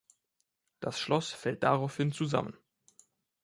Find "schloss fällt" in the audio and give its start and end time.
0.99-1.61